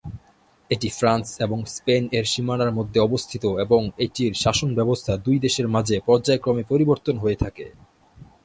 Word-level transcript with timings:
এটি 0.69 0.89
ফ্রান্স 0.89 1.27
এবং 1.41 1.59
স্পেন 1.75 2.03
এর 2.17 2.25
সীমানার 2.25 2.71
মাঝে 2.71 2.99
অবস্থিত 2.99 3.43
এবং 3.65 3.81
এটির 3.97 4.33
শাসনব্যবস্থা 4.43 5.13
দুই 5.25 5.37
দেশের 5.39 5.67
মাঝে 5.67 5.95
পর্যায়ক্রমে 6.05 6.63
পরিবর্তন 6.63 7.15
হয়ে 7.17 7.41
থাকে। 7.43 7.65